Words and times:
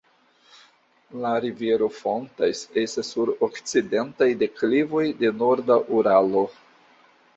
La 1.25 1.33
rivero 1.43 1.89
fontas 1.97 2.63
estas 2.83 3.11
sur 3.15 3.31
okcidentaj 3.49 4.31
deklivoj 4.45 5.07
de 5.21 5.31
Norda 5.43 5.81
Uralo. 5.99 6.43